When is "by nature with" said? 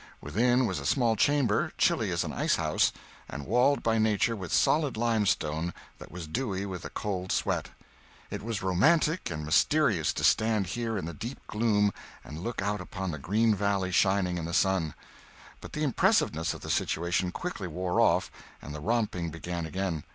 3.83-4.51